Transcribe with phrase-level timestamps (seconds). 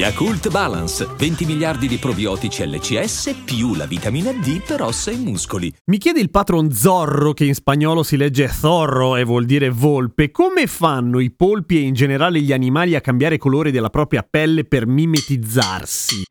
[0.00, 5.70] Yakult Balance, 20 miliardi di probiotici LCS più la vitamina D per ossa e muscoli.
[5.90, 10.30] Mi chiede il patron Zorro, che in spagnolo si legge Zorro e vuol dire volpe,
[10.30, 14.64] come fanno i polpi e in generale gli animali a cambiare colore della propria pelle
[14.64, 16.22] per mimetizzarsi?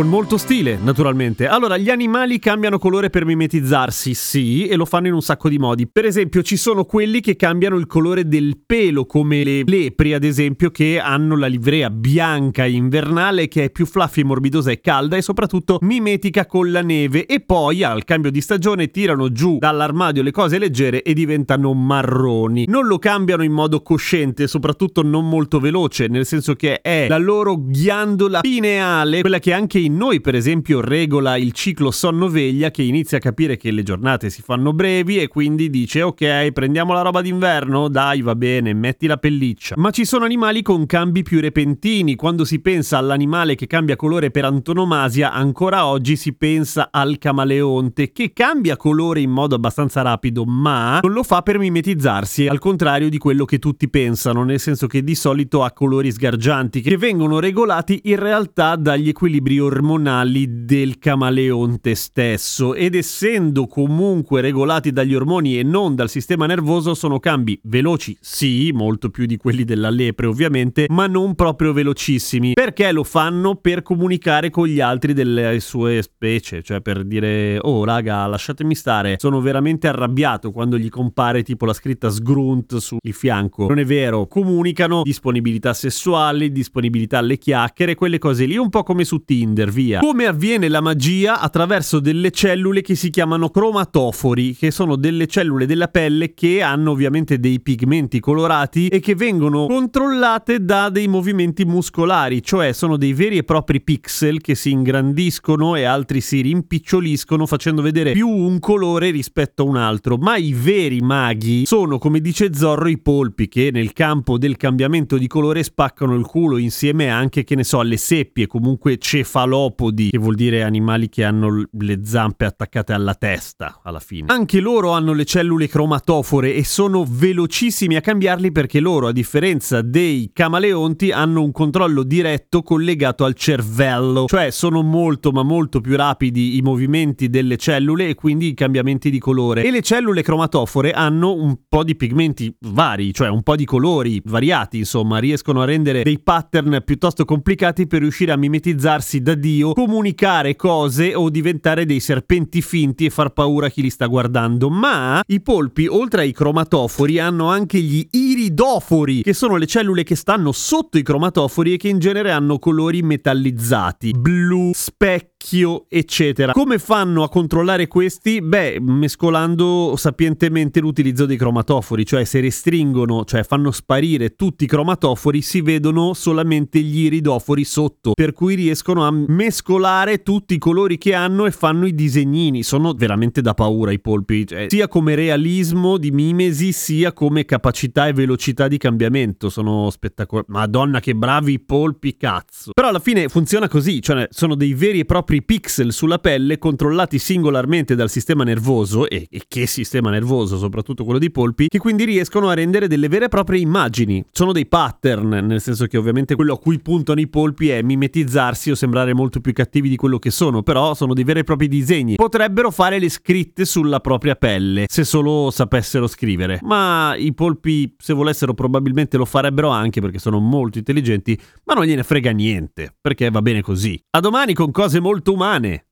[0.00, 1.46] Con molto stile, naturalmente.
[1.46, 5.58] Allora, gli animali cambiano colore per mimetizzarsi, sì, e lo fanno in un sacco di
[5.58, 5.86] modi.
[5.86, 10.24] Per esempio, ci sono quelli che cambiano il colore del pelo, come le lepri, ad
[10.24, 15.20] esempio, che hanno la livrea bianca invernale che è più fluffy, morbidosa e calda e
[15.20, 17.26] soprattutto mimetica con la neve.
[17.26, 22.64] E poi, al cambio di stagione, tirano giù dall'armadio le cose leggere e diventano marroni.
[22.68, 27.18] Non lo cambiano in modo cosciente, soprattutto non molto veloce, nel senso che è la
[27.18, 32.82] loro ghiandola pineale, quella che anche in noi, per esempio, regola il ciclo sonno-veglia che
[32.82, 37.02] inizia a capire che le giornate si fanno brevi e quindi dice ok, prendiamo la
[37.02, 39.74] roba d'inverno, dai va bene, metti la pelliccia.
[39.76, 44.30] Ma ci sono animali con cambi più repentini, quando si pensa all'animale che cambia colore
[44.30, 50.44] per antonomasia, ancora oggi si pensa al camaleonte che cambia colore in modo abbastanza rapido,
[50.44, 54.86] ma non lo fa per mimetizzarsi, al contrario di quello che tutti pensano, nel senso
[54.86, 60.98] che di solito ha colori sgargianti che vengono regolati in realtà dagli equilibri ormonali del
[60.98, 67.58] camaleonte stesso ed essendo comunque regolati dagli ormoni e non dal sistema nervoso sono cambi
[67.64, 72.52] veloci, sì, molto più di quelli della lepre ovviamente, ma non proprio velocissimi.
[72.54, 73.54] Perché lo fanno?
[73.54, 79.16] Per comunicare con gli altri delle sue specie, cioè per dire "Oh raga, lasciatemi stare,
[79.18, 83.68] sono veramente arrabbiato" quando gli compare tipo la scritta sgrunt sul fianco.
[83.68, 89.04] Non è vero, comunicano disponibilità sessuali, disponibilità alle chiacchiere, quelle cose lì, un po' come
[89.04, 90.00] su Tinder Tinder, via.
[90.00, 91.40] Come avviene la magia?
[91.40, 96.92] Attraverso delle cellule che si chiamano cromatofori, che sono delle cellule della pelle che hanno
[96.92, 103.12] ovviamente dei pigmenti colorati e che vengono controllate da dei movimenti muscolari, cioè sono dei
[103.12, 108.58] veri e propri pixel che si ingrandiscono e altri si rimpiccioliscono facendo vedere più un
[108.58, 110.16] colore rispetto a un altro.
[110.16, 115.18] Ma i veri maghi sono, come dice Zorro, i polpi che nel campo del cambiamento
[115.18, 120.10] di colore spaccano il culo insieme anche, che ne so, alle seppie, comunque cefalo cefalopodi,
[120.10, 124.32] che vuol dire animali che hanno le zampe attaccate alla testa alla fine.
[124.32, 129.82] Anche loro hanno le cellule cromatofore e sono velocissimi a cambiarli perché loro, a differenza
[129.82, 135.96] dei camaleonti, hanno un controllo diretto collegato al cervello, cioè sono molto ma molto più
[135.96, 139.64] rapidi i movimenti delle cellule e quindi i cambiamenti di colore.
[139.64, 144.20] E le cellule cromatofore hanno un po' di pigmenti vari, cioè un po' di colori
[144.24, 149.72] variati, insomma, riescono a rendere dei pattern piuttosto complicati per riuscire a mimetizzarsi da Dio,
[149.72, 154.70] comunicare cose o diventare dei serpenti finti e far paura a chi li sta guardando.
[154.70, 160.14] Ma i polpi, oltre ai cromatofori, hanno anche gli iridofori, che sono le cellule che
[160.14, 166.52] stanno sotto i cromatofori e che in genere hanno colori metallizzati, blu, specchio, eccetera.
[166.52, 168.42] Come fanno a controllare questi?
[168.42, 175.40] Beh, mescolando sapientemente l'utilizzo dei cromatofori, cioè se restringono, cioè fanno sparire tutti i cromatofori,
[175.40, 181.14] si vedono solamente gli iridofori sotto, per cui riescono a mescolare tutti i colori che
[181.14, 182.62] hanno e fanno i disegnini.
[182.62, 188.06] Sono veramente da paura i polpi, cioè, sia come realismo di mimesi, sia come capacità
[188.08, 189.48] e velocità di cambiamento.
[189.48, 190.48] Sono spettacolari.
[190.50, 192.72] Madonna, che bravi i polpi, cazzo.
[192.72, 197.18] Però alla fine funziona così, cioè sono dei veri e propri pixel sulla pelle controllati
[197.18, 202.04] singolarmente dal sistema nervoso, e, e che sistema nervoso, soprattutto quello di polpi, che quindi
[202.04, 204.24] riescono a rendere delle vere e proprie immagini.
[204.32, 208.70] Sono dei pattern, nel senso che ovviamente quello a cui puntano i polpi è mimetizzarsi
[208.70, 211.68] o sembrare molto più cattivi di quello che sono, però sono dei veri e propri
[211.68, 212.14] disegni.
[212.14, 216.58] Potrebbero fare le scritte sulla propria pelle, se solo sapessero scrivere.
[216.62, 221.84] Ma i polpi, se volessero, probabilmente lo farebbero anche perché sono molto intelligenti, ma non
[221.84, 224.02] gliene frega niente, perché va bene così.
[224.10, 225.84] A domani con cose molto umane.